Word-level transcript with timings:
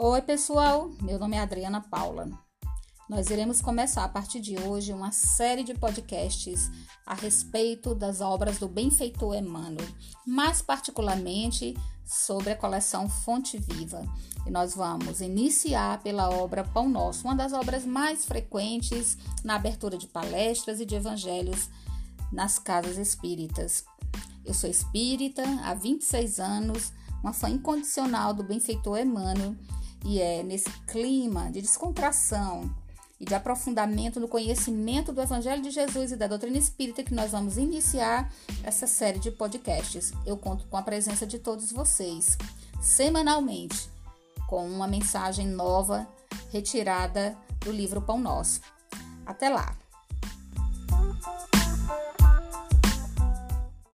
Oi, 0.00 0.22
pessoal. 0.22 0.92
Meu 1.02 1.18
nome 1.18 1.34
é 1.34 1.40
Adriana 1.40 1.80
Paula. 1.80 2.30
Nós 3.10 3.30
iremos 3.30 3.60
começar 3.60 4.04
a 4.04 4.08
partir 4.08 4.38
de 4.38 4.56
hoje 4.56 4.92
uma 4.92 5.10
série 5.10 5.64
de 5.64 5.74
podcasts 5.74 6.70
a 7.04 7.14
respeito 7.14 7.96
das 7.96 8.20
obras 8.20 8.58
do 8.60 8.68
benfeitor 8.68 9.34
Emmanuel, 9.34 9.84
mais 10.24 10.62
particularmente 10.62 11.74
sobre 12.06 12.52
a 12.52 12.56
coleção 12.56 13.08
Fonte 13.08 13.58
Viva. 13.58 14.04
E 14.46 14.50
nós 14.52 14.76
vamos 14.76 15.20
iniciar 15.20 16.00
pela 16.00 16.30
obra 16.30 16.62
Pão 16.62 16.88
Nosso, 16.88 17.24
uma 17.24 17.34
das 17.34 17.52
obras 17.52 17.84
mais 17.84 18.24
frequentes 18.24 19.18
na 19.42 19.56
abertura 19.56 19.98
de 19.98 20.06
palestras 20.06 20.78
e 20.78 20.86
de 20.86 20.94
evangelhos 20.94 21.68
nas 22.30 22.56
casas 22.56 22.98
espíritas. 22.98 23.84
Eu 24.44 24.54
sou 24.54 24.70
espírita 24.70 25.42
há 25.64 25.74
26 25.74 26.38
anos, 26.38 26.92
uma 27.20 27.32
fã 27.32 27.50
incondicional 27.50 28.32
do 28.32 28.44
benfeitor 28.44 29.00
Emmanuel 29.00 29.56
e 30.04 30.20
é 30.20 30.42
nesse 30.42 30.70
clima 30.86 31.50
de 31.50 31.60
descontração 31.60 32.70
e 33.20 33.24
de 33.24 33.34
aprofundamento 33.34 34.20
no 34.20 34.28
conhecimento 34.28 35.12
do 35.12 35.20
Evangelho 35.20 35.62
de 35.62 35.70
Jesus 35.70 36.12
e 36.12 36.16
da 36.16 36.26
doutrina 36.26 36.56
espírita 36.56 37.02
que 37.02 37.14
nós 37.14 37.32
vamos 37.32 37.56
iniciar 37.56 38.32
essa 38.62 38.86
série 38.86 39.18
de 39.18 39.30
podcasts. 39.30 40.12
Eu 40.24 40.36
conto 40.36 40.66
com 40.66 40.76
a 40.76 40.82
presença 40.82 41.26
de 41.26 41.38
todos 41.38 41.72
vocês, 41.72 42.38
semanalmente, 42.80 43.90
com 44.48 44.66
uma 44.66 44.86
mensagem 44.86 45.46
nova 45.46 46.06
retirada 46.50 47.36
do 47.60 47.72
livro 47.72 48.00
Pão 48.00 48.18
Nosso. 48.18 48.60
Até 49.26 49.48
lá! 49.48 49.87